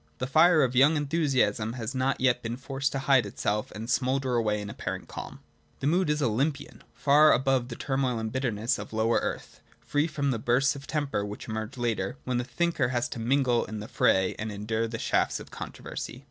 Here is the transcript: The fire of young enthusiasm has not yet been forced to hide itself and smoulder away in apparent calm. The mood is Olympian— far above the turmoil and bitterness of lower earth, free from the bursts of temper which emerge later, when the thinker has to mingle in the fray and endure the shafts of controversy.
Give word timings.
The 0.17 0.25
fire 0.25 0.63
of 0.63 0.75
young 0.75 0.97
enthusiasm 0.97 1.73
has 1.73 1.93
not 1.93 2.19
yet 2.19 2.41
been 2.41 2.57
forced 2.57 2.91
to 2.93 2.97
hide 3.05 3.27
itself 3.27 3.69
and 3.69 3.87
smoulder 3.87 4.33
away 4.33 4.59
in 4.59 4.67
apparent 4.67 5.07
calm. 5.07 5.41
The 5.79 5.85
mood 5.85 6.09
is 6.09 6.23
Olympian— 6.23 6.81
far 7.05 7.31
above 7.31 7.67
the 7.67 7.75
turmoil 7.75 8.17
and 8.17 8.31
bitterness 8.31 8.79
of 8.79 8.93
lower 8.93 9.19
earth, 9.19 9.61
free 9.79 10.07
from 10.07 10.31
the 10.31 10.39
bursts 10.39 10.75
of 10.75 10.87
temper 10.87 11.23
which 11.23 11.47
emerge 11.47 11.77
later, 11.77 12.17
when 12.23 12.37
the 12.39 12.43
thinker 12.43 12.87
has 12.87 13.07
to 13.09 13.19
mingle 13.19 13.63
in 13.65 13.79
the 13.79 13.87
fray 13.87 14.33
and 14.39 14.51
endure 14.51 14.87
the 14.87 14.97
shafts 14.97 15.39
of 15.39 15.51
controversy. 15.51 16.19